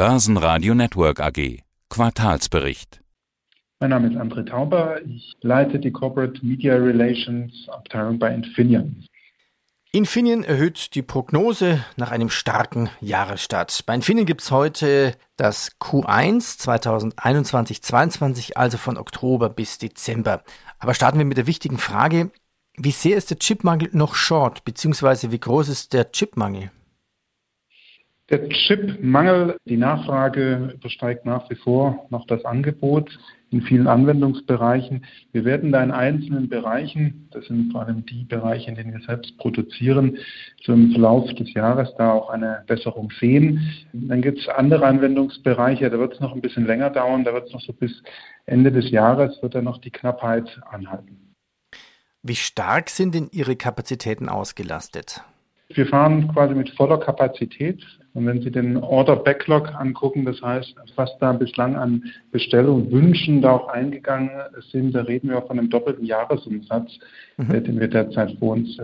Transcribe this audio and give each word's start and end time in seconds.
Börsenradio 0.00 0.74
Network 0.74 1.20
AG. 1.20 1.58
Quartalsbericht. 1.90 3.02
Mein 3.80 3.90
Name 3.90 4.08
ist 4.08 4.16
André 4.16 4.46
Tauber. 4.46 5.02
Ich 5.02 5.36
leite 5.42 5.78
die 5.78 5.92
Corporate 5.92 6.40
Media 6.42 6.74
Relations 6.74 7.68
Abteilung 7.68 8.18
bei 8.18 8.34
Infineon. 8.34 9.04
Infineon 9.92 10.42
erhöht 10.42 10.94
die 10.94 11.02
Prognose 11.02 11.84
nach 11.98 12.12
einem 12.12 12.30
starken 12.30 12.88
Jahresstart. 13.02 13.84
Bei 13.84 13.94
Infineon 13.94 14.24
gibt 14.24 14.40
es 14.40 14.50
heute 14.50 15.16
das 15.36 15.78
Q1 15.78 16.58
2021-22, 16.62 18.54
also 18.54 18.78
von 18.78 18.96
Oktober 18.96 19.50
bis 19.50 19.76
Dezember. 19.76 20.42
Aber 20.78 20.94
starten 20.94 21.18
wir 21.18 21.26
mit 21.26 21.36
der 21.36 21.46
wichtigen 21.46 21.76
Frage, 21.76 22.30
wie 22.78 22.92
sehr 22.92 23.18
ist 23.18 23.28
der 23.28 23.38
Chipmangel 23.38 23.90
noch 23.92 24.14
short, 24.14 24.64
beziehungsweise 24.64 25.30
wie 25.30 25.40
groß 25.40 25.68
ist 25.68 25.92
der 25.92 26.10
Chipmangel? 26.10 26.70
Der 28.30 28.48
Chipmangel, 28.48 29.56
die 29.64 29.76
Nachfrage 29.76 30.70
übersteigt 30.74 31.26
nach 31.26 31.50
wie 31.50 31.56
vor 31.56 32.06
noch 32.10 32.28
das 32.28 32.44
Angebot 32.44 33.18
in 33.50 33.62
vielen 33.62 33.88
Anwendungsbereichen. 33.88 35.04
Wir 35.32 35.44
werden 35.44 35.72
da 35.72 35.82
in 35.82 35.90
einzelnen 35.90 36.48
Bereichen, 36.48 37.28
das 37.32 37.46
sind 37.46 37.72
vor 37.72 37.82
allem 37.82 38.06
die 38.06 38.22
Bereiche, 38.22 38.70
in 38.70 38.76
denen 38.76 38.92
wir 38.92 39.00
selbst 39.00 39.36
produzieren, 39.38 40.16
so 40.62 40.72
im 40.72 40.92
Verlauf 40.92 41.28
des 41.34 41.52
Jahres 41.54 41.92
da 41.98 42.12
auch 42.12 42.30
eine 42.30 42.62
Besserung 42.68 43.10
sehen. 43.18 43.68
Dann 43.92 44.22
gibt 44.22 44.38
es 44.38 44.48
andere 44.48 44.86
Anwendungsbereiche, 44.86 45.90
da 45.90 45.98
wird 45.98 46.14
es 46.14 46.20
noch 46.20 46.32
ein 46.32 46.40
bisschen 46.40 46.66
länger 46.66 46.90
dauern, 46.90 47.24
da 47.24 47.34
wird 47.34 47.48
es 47.48 47.52
noch 47.52 47.62
so 47.62 47.72
bis 47.72 48.00
Ende 48.46 48.70
des 48.70 48.92
Jahres, 48.92 49.42
wird 49.42 49.56
da 49.56 49.60
noch 49.62 49.78
die 49.78 49.90
Knappheit 49.90 50.60
anhalten. 50.70 51.34
Wie 52.22 52.36
stark 52.36 52.90
sind 52.90 53.16
denn 53.16 53.28
Ihre 53.32 53.56
Kapazitäten 53.56 54.28
ausgelastet? 54.28 55.24
Wir 55.72 55.86
fahren 55.86 56.28
quasi 56.32 56.54
mit 56.54 56.70
voller 56.70 56.98
Kapazität. 56.98 57.82
Und 58.12 58.26
wenn 58.26 58.42
Sie 58.42 58.50
den 58.50 58.76
Order 58.76 59.16
Backlog 59.16 59.72
angucken, 59.74 60.24
das 60.24 60.42
heißt, 60.42 60.74
was 60.96 61.10
da 61.20 61.32
bislang 61.32 61.76
an 61.76 62.04
Bestellungen, 62.32 62.90
Wünschen 62.90 63.40
da 63.40 63.52
auch 63.52 63.68
eingegangen 63.68 64.30
sind, 64.72 64.92
da 64.94 65.02
reden 65.02 65.30
wir 65.30 65.38
auch 65.38 65.46
von 65.46 65.58
einem 65.58 65.70
doppelten 65.70 66.04
Jahresumsatz, 66.04 66.98
mhm. 67.36 67.64
Den 67.64 67.78
wir 67.78 67.88
derzeit 67.88 68.36
vor 68.38 68.54
uns 68.54 68.76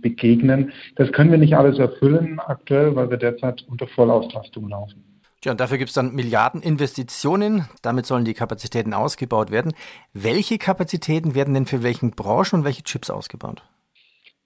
begegnen. 0.00 0.72
Das 0.96 1.12
können 1.12 1.30
wir 1.30 1.38
nicht 1.38 1.56
alles 1.56 1.78
erfüllen 1.78 2.40
aktuell, 2.40 2.96
weil 2.96 3.10
wir 3.10 3.18
derzeit 3.18 3.64
unter 3.68 3.86
Vollauslastung 3.86 4.68
laufen. 4.68 5.04
Ja, 5.44 5.52
und 5.52 5.60
dafür 5.60 5.78
gibt 5.78 5.88
es 5.88 5.94
dann 5.94 6.14
Milliardeninvestitionen. 6.14 7.66
Damit 7.80 8.04
sollen 8.04 8.26
die 8.26 8.34
Kapazitäten 8.34 8.92
ausgebaut 8.92 9.50
werden. 9.50 9.72
Welche 10.12 10.58
Kapazitäten 10.58 11.34
werden 11.34 11.54
denn 11.54 11.66
für 11.66 11.82
welchen 11.82 12.10
Branchen 12.10 12.60
und 12.60 12.64
welche 12.64 12.82
Chips 12.82 13.08
ausgebaut? 13.08 13.62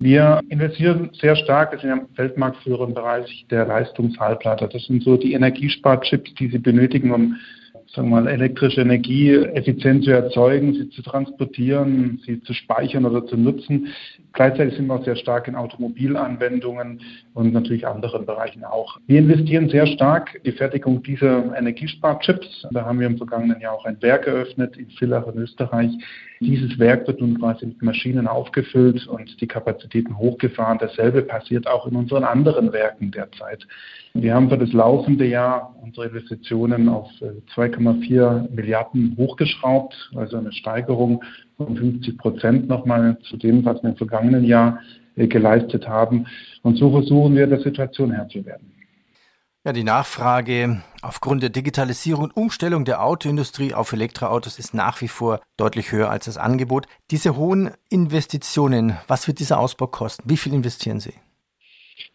Wir 0.01 0.41
investieren 0.49 1.11
sehr 1.21 1.37
stark, 1.37 1.73
wir 1.73 1.79
sind 1.79 1.89
ja 1.91 2.07
Weltmarktführer 2.17 2.87
im 2.87 2.95
Bereich 2.95 3.47
der 3.51 3.65
Leistungshalbleiter. 3.65 4.69
Das 4.69 4.85
sind 4.85 5.03
so 5.03 5.17
die 5.17 5.33
Energiesparchips, 5.33 6.35
die 6.35 6.51
Sie 6.51 6.59
benötigen, 6.59 7.13
um 7.13 7.37
sagen 7.95 8.09
wir 8.09 8.21
mal, 8.21 8.29
elektrische 8.29 8.81
Energie 8.81 9.35
effizient 9.35 10.05
zu 10.05 10.11
erzeugen, 10.11 10.75
sie 10.75 10.91
zu 10.91 11.03
transportieren, 11.03 12.21
sie 12.27 12.41
zu 12.43 12.53
speichern 12.53 13.05
oder 13.05 13.25
zu 13.27 13.37
nutzen. 13.37 13.89
Gleichzeitig 14.33 14.75
sind 14.75 14.87
wir 14.89 14.95
auch 14.95 15.05
sehr 15.05 15.17
stark 15.17 15.47
in 15.47 15.55
Automobilanwendungen 15.55 17.01
und 17.35 17.53
natürlich 17.53 17.87
anderen 17.87 18.27
Bereichen 18.27 18.65
auch. 18.65 18.99
Wir 19.07 19.21
investieren 19.21 19.69
sehr 19.69 19.87
stark 19.87 20.35
in 20.35 20.43
die 20.45 20.53
Fertigung 20.53 21.03
dieser 21.03 21.57
Energiesparchips. 21.57 22.67
Da 22.73 22.85
haben 22.85 22.99
wir 22.99 23.07
im 23.07 23.17
vergangenen 23.17 23.61
Jahr 23.61 23.75
auch 23.75 23.85
ein 23.85 24.01
Werk 24.03 24.27
eröffnet 24.27 24.77
in 24.77 24.91
Villach 24.91 25.27
in 25.29 25.39
Österreich. 25.39 25.91
Dieses 26.41 26.79
Werk 26.79 27.07
wird 27.07 27.21
nun 27.21 27.39
quasi 27.39 27.67
mit 27.67 27.81
Maschinen 27.81 28.27
aufgefüllt 28.27 29.07
und 29.07 29.41
die 29.41 29.47
Kapazitäten 29.47 30.19
hochgefahren. 30.19 30.79
Dasselbe 30.79 31.23
passiert 31.23 31.67
auch 31.67 31.87
in 31.87 31.95
unseren 31.95 32.25
anderen 32.25 32.73
Werken 32.73 33.13
derzeit. 33.13 33.67
Wir 34.15 34.35
haben 34.35 34.51
für 34.51 34.59
das 34.59 34.73
laufende 34.73 35.25
Jahr 35.27 35.75
unsere 35.81 36.07
Investitionen 36.07 36.89
auf 36.89 37.09
2,4 37.85 38.47
äh, 38.47 38.55
Milliarden 38.55 39.15
hochgeschraubt, 39.17 39.95
also 40.17 40.37
eine 40.37 40.53
Steigerung 40.53 41.23
von 41.57 41.77
50 41.77 42.19
Prozent 42.19 42.69
nochmal 42.69 43.19
zu 43.29 43.37
dem, 43.37 43.65
was 43.65 43.83
wir 43.83 43.91
im 43.91 43.97
vergangenen 43.97 44.45
Jahr 44.45 44.81
äh, 45.17 45.27
geleistet 45.27 45.89
haben. 45.89 46.27
Und 46.63 46.77
so 46.77 46.91
versuchen 46.91 47.35
wir, 47.37 47.47
der 47.47 47.61
Situation 47.61 48.13
Herr 48.13 48.29
zu 48.29 48.45
werden. 48.45 48.71
Ja, 49.67 49.73
die 49.73 49.85
Nachfrage 49.85 50.83
aufgrund 51.01 51.43
der 51.43 51.49
Digitalisierung 51.49 52.25
und 52.25 52.37
Umstellung 52.37 52.85
der 52.85 53.03
Autoindustrie 53.03 53.73
auf 53.73 53.95
Elektroautos 53.95 54.59
ist 54.59 54.75
nach 54.75 55.01
wie 55.01 55.09
vor 55.09 55.41
deutlich 55.57 55.91
höher 55.91 56.11
als 56.11 56.27
das 56.27 56.37
Angebot. 56.37 56.87
Diese 57.11 57.37
hohen 57.37 57.71
Investitionen, 57.89 58.99
was 59.09 59.27
wird 59.27 59.39
dieser 59.39 59.59
Ausbau 59.59 59.87
kosten? 59.87 60.29
Wie 60.29 60.37
viel 60.37 60.53
investieren 60.53 61.01
Sie? 61.01 61.15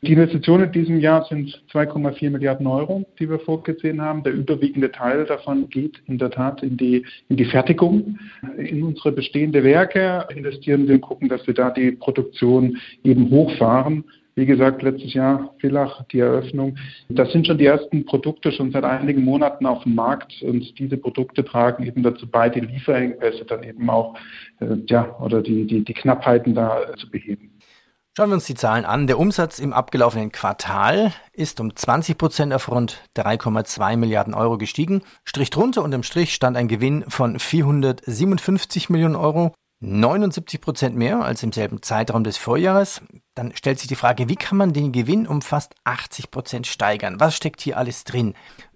Die 0.02 0.14
Investitionen 0.14 0.68
in 0.68 0.72
diesem 0.72 1.00
Jahr 1.02 1.26
sind 1.26 1.62
2,4 1.74 2.30
Milliarden 2.30 2.68
Euro, 2.68 3.06
die 3.20 3.30
wir 3.30 3.40
vorgesehen 3.40 4.02
haben. 4.02 4.24
Der 4.24 4.32
überwiegende 4.32 4.94
Teil 4.94 5.26
davon 5.26 5.70
geht 5.70 6.02
in 6.08 6.18
der 6.18 6.32
Tat 6.32 6.64
in 6.64 6.78
die, 6.78 7.06
in 7.28 7.36
die 7.36 7.44
Fertigung, 7.44 8.18
in 8.58 8.84
unsere 8.84 9.12
bestehenden 9.12 9.62
Werke 9.66 10.26
investieren 10.34 10.88
wir 10.88 10.96
und 10.96 11.02
gucken, 11.02 11.28
dass 11.28 11.46
wir 11.48 11.54
da 11.54 11.70
die 11.70 11.92
Produktion 11.92 12.78
eben 13.04 13.30
hochfahren. 13.30 14.06
Wie 14.36 14.46
gesagt, 14.46 14.84
letztes 14.84 15.14
Jahr 15.14 15.54
Villach, 15.60 16.06
die 16.14 16.20
Eröffnung. 16.20 16.78
Das 17.10 17.30
sind 17.34 17.46
schon 17.46 17.58
die 17.58 17.66
ersten 17.66 18.06
Produkte 18.06 18.54
schon 18.54 18.72
seit 18.72 18.86
einigen 18.86 19.26
Monaten 19.26 19.66
auf 19.66 19.84
dem 19.84 19.96
Markt 19.96 20.42
und 20.44 20.80
diese 20.80 20.96
Produkte 20.96 21.44
tragen 21.44 21.86
eben 21.86 22.04
dazu 22.04 22.26
bei, 22.26 22.48
die 22.48 22.62
Lieferengpässe 22.62 23.44
dann 23.44 23.64
eben 23.64 23.90
auch, 23.90 24.16
äh, 24.62 24.78
ja, 24.88 25.14
oder 25.20 25.42
die, 25.42 25.68
die, 25.68 25.84
die 25.84 25.94
Knappheiten 25.94 26.56
da 26.56 26.84
äh, 26.84 26.96
zu 26.96 27.12
beheben. 27.12 27.49
Schauen 28.20 28.32
wir 28.32 28.36
uns 28.36 28.48
die 28.48 28.56
Zahlen 28.56 28.84
an. 28.84 29.08
Der 29.08 29.18
Umsatz 29.18 29.60
im 29.60 29.72
abgelaufenen 29.72 30.34
Quartal 30.34 31.14
ist 31.32 31.62
um 31.62 31.74
20 31.74 32.18
Prozent 32.18 32.54
auf 32.54 32.70
rund 32.70 33.02
3,2 33.16 33.96
Milliarden 33.96 34.34
Euro 34.34 34.58
gestiegen. 34.58 35.04
Strich 35.24 35.52
drunter 35.52 35.84
und 35.84 35.94
im 35.94 36.04
Strich 36.04 36.34
stand 36.34 36.58
ein 36.58 36.68
Gewinn 36.68 37.06
von 37.08 37.40
457 37.40 38.90
Millionen 38.90 39.16
Euro. 39.16 39.54
79 39.80 40.60
Prozent 40.60 40.98
mehr 40.98 41.24
als 41.24 41.44
im 41.44 41.54
selben 41.54 41.82
Zeitraum 41.82 42.26
des 42.26 42.36
Vorjahres. 42.36 43.02
Dann 43.36 43.56
stellt 43.56 43.80
sich 43.80 43.88
die 43.88 43.96
Frage, 43.96 44.28
wie 44.28 44.36
kann 44.36 44.58
man 44.58 44.74
den 44.74 44.92
Gewinn 44.92 45.26
um 45.26 45.42
fast 45.42 45.74
80 45.86 46.30
Prozent 46.30 46.68
steigern? 46.68 47.22
Was 47.22 47.38
steckt 47.38 47.62
hier 47.62 47.78
alles 47.78 48.04
drin? 48.04 48.34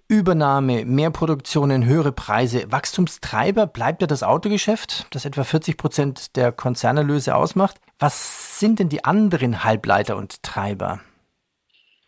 Übernahme, 0.08 0.86
mehr 0.86 1.10
Produktionen, 1.10 1.84
höhere 1.84 2.12
Preise, 2.12 2.72
Wachstumstreiber 2.72 3.66
bleibt 3.66 4.00
ja 4.00 4.06
das 4.06 4.22
Autogeschäft, 4.22 5.06
das 5.10 5.26
etwa 5.26 5.44
40 5.44 5.76
Prozent 5.76 6.36
der 6.36 6.50
Konzernerlöse 6.50 7.34
ausmacht. 7.34 7.76
Was 7.98 8.58
sind 8.58 8.80
denn 8.80 8.88
die 8.88 9.04
anderen 9.04 9.64
Halbleiter 9.64 10.16
und 10.16 10.42
Treiber? 10.42 11.00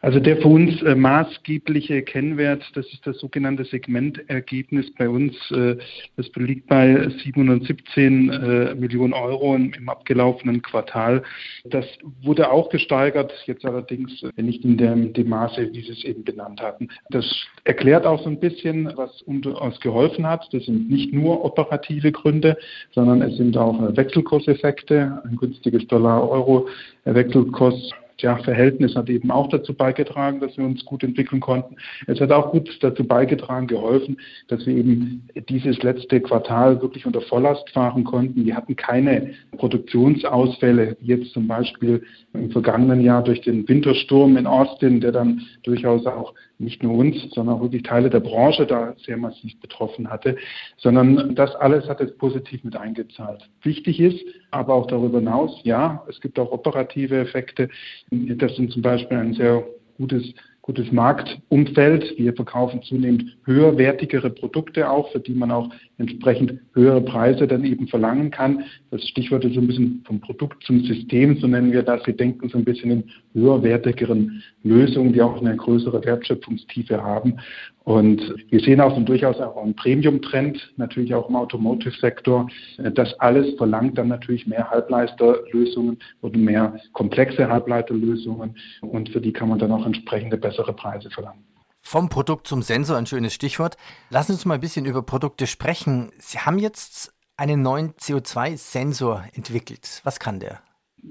Also 0.06 0.21
der 0.21 0.37
für 0.37 0.47
uns 0.47 0.81
äh, 0.83 0.94
maßgebliche 0.94 2.00
Kennwert, 2.03 2.62
das 2.75 2.87
ist 2.93 3.05
das 3.05 3.19
sogenannte 3.19 3.65
Segmentergebnis 3.65 4.94
bei 4.94 5.09
uns. 5.09 5.34
Äh, 5.50 5.78
das 6.17 6.31
liegt 6.37 6.69
bei 6.69 7.09
717 7.25 8.31
äh, 8.31 8.75
Millionen 8.77 9.15
Euro 9.15 9.56
im, 9.56 9.72
im, 9.72 9.89
abgelaufenen 9.89 10.62
Quartal. 10.62 11.25
Das 11.65 11.84
wurde 12.22 12.53
auch 12.53 12.69
gesteigert, 12.69 13.33
jetzt 13.47 13.65
allerdings 13.65 14.25
nicht 14.37 14.65
in 14.65 14.77
dem, 14.77 15.12
dem 15.12 15.28
Maße, 15.28 15.72
wie 15.72 15.81
Sie 15.81 15.91
es 15.91 16.05
eben 16.05 16.23
benannt 16.23 16.62
hatten. 16.62 16.87
Das 17.11 17.27
erklärt 17.65 18.06
auch 18.06 18.23
so 18.23 18.31
ein 18.31 18.38
bisschen, 18.38 18.93
was 18.94 19.23
uns 19.23 19.81
geholfen 19.81 20.25
hat. 20.25 20.47
Das 20.53 20.67
sind 20.67 20.88
nicht 20.88 21.12
nur 21.12 21.44
operative 21.44 22.12
Gründe, 22.12 22.56
sondern 22.93 23.23
es 23.23 23.37
sind 23.38 23.56
auch 23.56 23.97
Wechselkurseffekte, 23.97 25.21
ein 25.25 25.37
günstiges 25.37 25.84
Dollar-Euro-Wechselkurs 25.88 27.93
ja, 28.21 28.37
Verhältnis 28.38 28.97
hat 28.97 29.09
eben 29.09 29.31
auch 29.31 29.49
dazu 29.49 29.75
beigetragen, 29.75 30.41
dass 30.41 30.56
wir 30.56 30.65
uns 30.65 30.84
gut 30.84 31.03
entwickeln 31.03 31.41
konnten. 31.41 31.77
Es 32.06 32.21
hat 32.21 32.32
auch 32.32 32.50
gut 32.50 32.78
dazu 32.81 33.04
beigetragen, 33.04 33.66
geholfen, 33.66 34.19
dass 34.49 34.66
wir 34.66 34.75
eben 34.75 35.28
dieses 35.49 35.82
letzte 35.82 36.21
Quartal 36.21 36.81
wirklich 36.81 37.06
unter 37.06 37.21
Volllast 37.21 37.69
fahren 37.71 38.05
konnten. 38.05 38.44
Wir 38.44 38.56
hatten 38.56 38.76
keine 38.76 39.32
Produktionsausfälle, 39.56 40.97
wie 41.00 41.06
jetzt 41.06 41.32
zum 41.32 41.47
Beispiel 41.47 42.03
im 42.32 42.50
vergangenen 42.50 43.00
Jahr 43.00 43.22
durch 43.22 43.41
den 43.43 43.69
Wintersturm 43.69 44.37
in 44.37 44.47
Austin, 44.47 45.00
der 45.00 45.12
dann 45.12 45.43
durchaus 45.62 46.06
auch 46.06 46.34
nicht 46.59 46.83
nur 46.83 46.94
uns, 46.97 47.31
sondern 47.34 47.56
auch 47.56 47.62
wirklich 47.62 47.83
Teile 47.83 48.11
der 48.11 48.21
Branche 48.21 48.67
da 48.67 48.94
sehr 49.05 49.17
massiv 49.17 49.58
betroffen 49.61 50.08
hatte, 50.08 50.37
sondern 50.79 51.35
das 51.35 51.55
alles 51.56 51.88
hat 51.88 52.00
jetzt 52.00 52.19
positiv 52.19 52.64
mit 52.64 52.76
eingezahlt. 52.76 53.49
Wichtig 53.62 54.00
ist 54.00 54.25
aber 54.50 54.75
auch 54.75 54.87
darüber 54.87 55.19
hinaus, 55.19 55.61
ja, 55.64 56.05
es 56.08 56.20
gibt 56.20 56.38
auch 56.38 56.50
operative 56.50 57.19
Effekte. 57.19 57.69
Das 58.11 58.56
sind 58.56 58.73
zum 58.73 58.82
Beispiel 58.82 59.19
ein 59.19 59.35
sehr 59.35 59.64
gutes 59.99 60.35
gutes 60.66 60.90
Marktumfeld. 60.90 62.18
Wir 62.18 62.34
verkaufen 62.34 62.82
zunehmend 62.82 63.38
höherwertigere 63.44 64.30
Produkte 64.30 64.90
auch, 64.90 65.12
für 65.12 65.20
die 65.20 65.32
man 65.32 65.52
auch 65.52 65.70
entsprechend 65.98 66.58
höhere 66.74 67.00
Preise 67.00 67.46
dann 67.46 67.64
eben 67.64 67.86
verlangen 67.86 68.32
kann. 68.32 68.64
Das 68.90 69.06
Stichwort 69.06 69.44
ist 69.44 69.54
so 69.54 69.60
ein 69.60 69.68
bisschen 69.68 70.02
vom 70.04 70.20
Produkt 70.20 70.64
zum 70.64 70.80
System, 70.80 71.36
so 71.38 71.46
nennen 71.46 71.72
wir 71.72 71.84
das. 71.84 72.04
Wir 72.04 72.16
denken 72.16 72.48
so 72.48 72.58
ein 72.58 72.64
bisschen 72.64 72.90
in 72.90 73.04
höherwertigeren 73.32 74.42
Lösungen, 74.64 75.12
die 75.12 75.22
auch 75.22 75.40
eine 75.40 75.56
größere 75.56 76.04
Wertschöpfungstiefe 76.04 77.00
haben. 77.00 77.38
Und 77.86 78.20
wir 78.50 78.58
sehen 78.58 78.80
auch 78.80 78.96
so 78.96 79.00
durchaus 79.00 79.38
auch 79.38 79.62
einen 79.62 79.76
Premium-Trend, 79.76 80.74
natürlich 80.76 81.14
auch 81.14 81.28
im 81.28 81.36
Automotive-Sektor. 81.36 82.48
Das 82.94 83.14
alles 83.20 83.54
verlangt 83.54 83.96
dann 83.96 84.08
natürlich 84.08 84.44
mehr 84.48 84.68
Halbleiterlösungen 84.68 85.98
oder 86.20 86.36
mehr 86.36 86.80
komplexe 86.94 87.48
Halbleiterlösungen 87.48 88.56
und 88.80 89.10
für 89.10 89.20
die 89.20 89.32
kann 89.32 89.50
man 89.50 89.60
dann 89.60 89.70
auch 89.70 89.86
entsprechende 89.86 90.36
bessere 90.56 90.73
Preise 90.73 91.11
verlangen. 91.11 91.44
Vom 91.82 92.08
Produkt 92.08 92.49
zum 92.49 92.62
Sensor, 92.62 92.97
ein 92.97 93.06
schönes 93.06 93.32
Stichwort. 93.32 93.76
Lassen 94.11 94.29
Sie 94.29 94.32
uns 94.35 94.44
mal 94.44 94.55
ein 94.55 94.61
bisschen 94.61 94.87
über 94.87 95.03
Produkte 95.03 95.47
sprechen. 95.47 96.11
Sie 96.19 96.41
haben 96.41 96.58
jetzt 96.58 97.12
einen 97.37 97.62
neuen 97.62 97.93
CO2-Sensor 97.94 99.25
entwickelt. 99.35 100.00
Was 100.03 100.19
kann 100.19 100.41
der? 100.41 100.62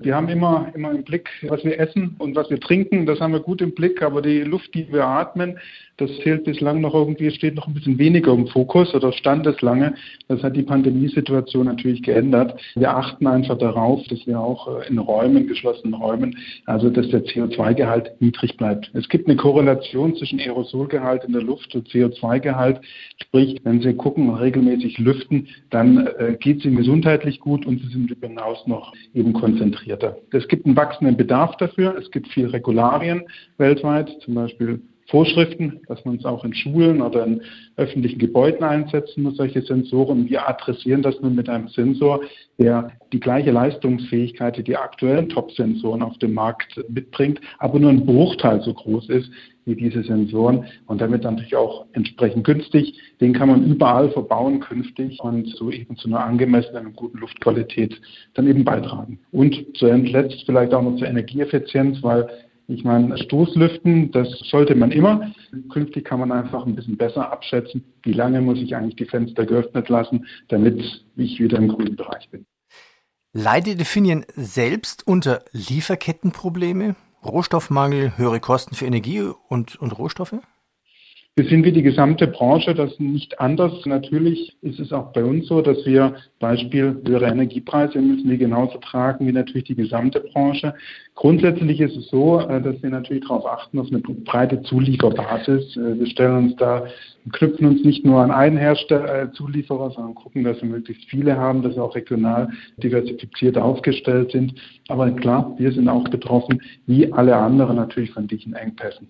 Wir 0.02 0.16
haben 0.16 0.30
immer, 0.30 0.72
immer 0.76 0.92
im 0.92 1.04
Blick, 1.04 1.30
was 1.48 1.64
wir 1.64 1.80
essen 1.80 2.16
und 2.20 2.36
was 2.36 2.50
wir 2.50 2.60
trinken. 2.60 3.06
Das 3.06 3.20
haben 3.20 3.34
wir 3.34 3.40
gut 3.40 3.62
im 3.62 3.74
Blick. 3.74 4.02
Aber 4.02 4.22
die 4.22 4.42
Luft, 4.42 4.74
die 4.74 4.92
wir 4.92 5.06
atmen, 5.06 5.58
das 5.98 6.12
zählt 6.24 6.44
bislang 6.44 6.82
noch 6.82 6.94
irgendwie, 6.94 7.32
steht 7.32 7.56
noch 7.56 7.68
ein 7.68 7.74
bisschen 7.74 7.98
weniger 7.98 8.34
im 8.34 8.48
Fokus 8.48 8.94
oder 8.94 9.14
stand 9.14 9.48
es 9.48 9.62
lange. 9.62 9.96
Das 10.28 10.44
hat 10.44 10.56
die 10.56 10.64
Pandemiesituation 10.64 11.66
natürlich 11.66 12.04
geändert. 12.04 12.60
Wir 12.76 12.96
achten 12.96 13.26
einfach 13.28 13.58
darauf, 13.58 14.06
dass 14.08 14.28
wir 14.28 14.40
auch 14.40 14.68
äh, 14.68 14.88
in 14.90 14.98
Räumen, 14.98 15.48
geschlossenen 15.48 15.94
Räumen, 15.94 16.38
also 16.66 16.90
dass 16.90 17.08
der 17.10 17.24
CO2-Gehalt 17.24 18.12
niedrig 18.20 18.58
bleibt. 18.58 18.92
Es 18.94 19.08
gibt 19.08 19.28
eine 19.28 19.38
Korrelation 19.38 20.16
zwischen 20.18 20.40
Aerosolgehalt 20.40 21.24
in 21.24 21.32
der 21.32 21.44
Luft 21.44 21.74
und 21.76 21.88
CO2-Gehalt. 21.88 22.82
Sprich, 23.22 23.62
wenn 23.64 23.82
Sie 23.82 23.94
gucken 23.94 24.28
und 24.30 24.36
regelmäßig 24.36 24.98
lüften, 24.98 25.48
dann 25.70 26.08
äh, 26.08 26.36
geht 26.38 26.60
es 26.60 26.66
Ihnen 26.66 26.76
gesundheitlich 26.76 27.40
gut 27.40 27.66
und 27.66 27.80
Sie 27.80 27.88
sind 27.88 28.12
darüber 28.12 28.28
hinaus 28.28 28.68
noch 28.68 28.94
eben 29.14 29.32
konzentrierter. 29.86 30.18
Es 30.32 30.48
gibt 30.48 30.66
einen 30.66 30.76
wachsenden 30.76 31.18
Bedarf 31.18 31.56
dafür. 31.58 31.96
Es 31.98 32.10
gibt 32.12 32.28
viel 32.30 32.48
Regularien 32.48 33.24
weltweit, 33.58 34.10
zum 34.22 34.36
Beispiel 34.36 34.82
Vorschriften, 35.08 35.82
dass 35.88 36.04
man 36.04 36.16
es 36.16 36.26
auch 36.26 36.44
in 36.44 36.54
Schulen 36.54 37.02
oder 37.02 37.26
in 37.26 37.42
öffentlichen 37.76 38.18
Gebäuden 38.18 38.64
einsetzen 38.64 39.24
muss, 39.24 39.38
solche 39.38 39.62
Sensoren. 39.62 40.28
Wir 40.28 40.50
adressieren 40.50 41.04
das 41.04 41.20
nun 41.22 41.36
mit 41.36 41.48
einem 41.48 41.68
Sensor, 41.68 42.22
der 42.58 42.92
die 43.14 43.20
gleiche 43.20 43.52
Leistungsfähigkeit 43.52 44.58
wie 44.58 44.64
die 44.64 44.78
aktuellen 44.78 45.30
Top-Sensoren 45.30 46.02
auf 46.02 46.18
dem 46.18 46.34
Markt 46.34 46.84
mitbringt, 46.90 47.40
aber 47.60 47.80
nur 47.80 47.92
ein 47.92 48.06
Bruchteil 48.06 48.62
so 48.62 48.74
groß 48.74 49.10
ist 49.10 49.30
wie 49.66 49.76
diese 49.76 50.04
Sensoren 50.04 50.66
und 50.88 51.02
damit 51.02 51.24
natürlich 51.24 51.56
auch 51.56 51.86
entsprechend 51.94 52.44
günstig. 52.44 53.00
Den 53.20 53.34
kann 53.34 53.50
man 53.50 53.66
überall 53.66 54.10
verbauen 54.12 54.60
künftig 54.60 55.20
und 55.22 55.48
so 55.48 55.72
eben 55.72 55.98
zu 55.98 56.08
einer 56.08 56.24
angemessenen 56.24 56.88
und 56.88 56.96
guten 56.96 57.18
Luftqualität 57.18 58.00
dann 58.36 58.48
eben 58.48 58.64
beitragen. 58.64 59.20
Und 59.32 59.66
zuletzt 59.76 60.44
vielleicht 60.46 60.74
auch 60.74 60.84
noch 60.84 60.98
zur 60.98 61.08
Energieeffizienz, 61.08 62.02
weil 62.04 62.28
ich 62.68 62.84
meine, 62.84 63.18
Stoßlüften, 63.18 64.12
das 64.12 64.28
sollte 64.50 64.76
man 64.76 64.92
immer. 64.92 65.32
Künftig 65.72 66.06
kann 66.06 66.20
man 66.20 66.32
einfach 66.32 66.66
ein 66.66 66.76
bisschen 66.76 66.98
besser 66.98 67.32
abschätzen, 67.32 67.84
wie 68.04 68.14
lange 68.14 68.42
muss 68.42 68.60
ich 68.60 68.76
eigentlich 68.76 68.96
die 68.96 69.06
Fenster 69.06 69.46
geöffnet 69.46 69.90
lassen, 69.90 70.26
damit 70.48 71.04
ich 71.16 71.40
wieder 71.40 71.58
im 71.58 71.68
grünen 71.68 71.96
Bereich 71.96 72.30
bin. 72.30 72.46
Leidet 73.34 73.80
Definien 73.80 74.26
selbst 74.36 75.06
unter 75.06 75.44
Lieferkettenprobleme, 75.52 76.96
Rohstoffmangel, 77.24 78.18
höhere 78.18 78.40
Kosten 78.40 78.76
für 78.76 78.86
Energie 78.86 79.30
und, 79.50 79.76
und 79.76 79.92
Rohstoffe? 79.98 80.36
Wir 81.38 81.50
sind 81.50 81.66
wie 81.66 81.74
die 81.74 81.84
gesamte 81.84 82.28
Branche, 82.28 82.74
das 82.74 82.98
nicht 82.98 83.42
anders. 83.42 83.86
Natürlich 83.86 84.56
ist 84.62 84.80
es 84.80 84.94
auch 84.94 85.12
bei 85.12 85.22
uns 85.22 85.48
so, 85.48 85.62
dass 85.62 85.86
wir 85.86 86.16
Beispiel 86.40 87.02
höhere 87.06 87.26
Energiepreise 87.26 88.00
müssen 88.00 88.30
die 88.30 88.38
genauso 88.38 88.78
tragen 88.78 89.28
wie 89.28 89.34
natürlich 89.34 89.66
die 89.66 89.76
gesamte 89.76 90.22
Branche. 90.22 90.74
Grundsätzlich 91.14 91.82
ist 91.82 91.98
es 91.98 92.08
so, 92.08 92.40
äh, 92.40 92.62
dass 92.62 92.82
wir 92.82 92.90
natürlich 92.90 93.26
darauf 93.28 93.46
achten, 93.46 93.80
auf 93.80 93.88
eine 93.88 94.00
breite 94.00 94.62
Zulieferbasis. 94.62 95.76
Äh, 95.76 96.00
wir 96.00 96.08
stellen 96.08 96.38
uns 96.38 96.56
da, 96.56 96.86
knüpfen 97.34 97.68
uns 97.68 97.84
nicht 97.84 98.06
nur 98.06 98.22
an 98.22 98.32
einen 98.32 98.56
Hersteller, 98.56 99.24
äh, 99.24 99.32
Zulieferer, 99.34 99.92
sondern 99.92 100.16
gucken, 100.16 100.46
dass 100.46 100.62
wir 100.62 100.70
möglichst 100.70 101.04
viele 101.10 101.36
haben, 101.36 101.64
dass 101.64 101.76
wir 101.76 101.84
auch 101.84 101.96
regional 101.96 102.48
diversifiziert 102.78 103.58
aufgestellt 103.58 104.32
sind. 104.32 104.56
Aber 104.88 105.12
klar, 105.12 105.54
wir 105.58 105.74
sind 105.74 105.90
auch 105.90 106.06
betroffen, 106.06 106.62
wie 106.86 107.12
alle 107.12 107.36
anderen 107.36 107.76
natürlich 107.76 108.12
von 108.12 108.26
diesen 108.26 108.54
Engpässen. 108.54 109.10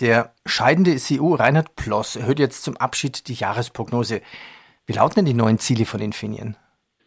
Der 0.00 0.32
scheidende 0.46 0.96
CEO 0.96 1.34
Reinhard 1.34 1.76
Ploss 1.76 2.16
erhöht 2.16 2.38
jetzt 2.38 2.64
zum 2.64 2.76
Abschied 2.78 3.28
die 3.28 3.34
Jahresprognose. 3.34 4.22
Wie 4.86 4.94
lauten 4.94 5.16
denn 5.16 5.26
die 5.26 5.34
neuen 5.34 5.58
Ziele 5.58 5.84
von 5.84 6.00
Infineon? 6.00 6.56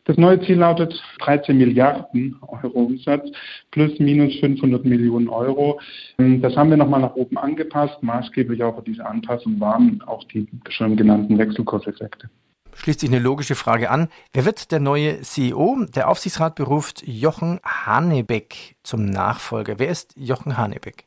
Das 0.05 0.17
neue 0.17 0.39
Ziel 0.41 0.57
lautet 0.57 1.01
13 1.19 1.57
Milliarden 1.57 2.37
Euro 2.41 2.83
Umsatz 2.83 3.31
plus 3.71 3.97
minus 3.99 4.37
500 4.41 4.85
Millionen 4.85 5.29
Euro. 5.29 5.79
Das 6.17 6.55
haben 6.55 6.69
wir 6.69 6.77
nochmal 6.77 7.01
nach 7.01 7.15
oben 7.15 7.37
angepasst. 7.37 8.03
Maßgeblich 8.03 8.61
auch 8.61 8.75
für 8.75 8.83
diese 8.83 9.05
Anpassung 9.05 9.59
waren 9.59 10.03
auch 10.05 10.23
die 10.25 10.47
schon 10.69 10.95
genannten 10.95 11.37
Wechselkurseffekte. 11.37 12.29
Schließt 12.75 12.99
sich 12.99 13.09
eine 13.09 13.19
logische 13.19 13.55
Frage 13.55 13.89
an. 13.89 14.09
Wer 14.33 14.45
wird 14.45 14.71
der 14.71 14.79
neue 14.79 15.21
CEO? 15.21 15.85
Der 15.95 16.09
Aufsichtsrat 16.09 16.55
beruft 16.55 17.03
Jochen 17.07 17.59
Hanebeck 17.63 18.75
zum 18.83 19.05
Nachfolger. 19.05 19.79
Wer 19.79 19.89
ist 19.89 20.13
Jochen 20.17 20.57
Hanebeck? 20.57 21.05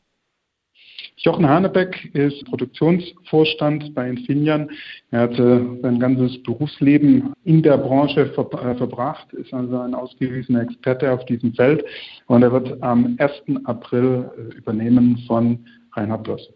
Jochen 1.19 1.49
Hanebeck 1.49 2.15
ist 2.15 2.45
Produktionsvorstand 2.45 3.95
bei 3.95 4.11
Infineon. 4.11 4.71
Er 5.11 5.23
hatte 5.23 5.79
sein 5.83 5.99
ganzes 5.99 6.43
Berufsleben 6.43 7.33
in 7.45 7.63
der 7.63 7.79
Branche 7.79 8.27
ver 8.27 8.49
äh, 8.53 8.75
verbracht, 8.77 9.33
ist 9.33 9.53
also 9.53 9.79
ein 9.81 9.95
ausgewiesener 9.95 10.63
Experte 10.63 11.11
auf 11.11 11.25
diesem 11.25 11.55
Feld 11.55 11.85
und 12.27 12.43
er 12.43 12.53
wird 12.53 12.83
am 12.83 13.17
1. 13.19 13.33
April 13.65 14.31
äh, 14.37 14.57
übernehmen 14.57 15.19
von 15.27 15.65
Reinhard 15.95 16.25
Bloss. 16.25 16.49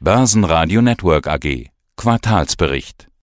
Börsenradio 0.00 0.82
Network 0.82 1.28
AG 1.28 1.70
Quartalsbericht 1.96 3.08